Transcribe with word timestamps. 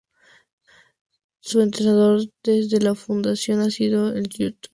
Su 1.41 1.61
entrenador 1.61 2.21
desde 2.41 2.79
la 2.81 2.95
fundación 2.95 3.59
ha 3.61 3.69
sido 3.69 4.07
el 4.15 4.21
profesor 4.23 4.37
Yamandú 4.39 4.55
Sosa. 4.63 4.69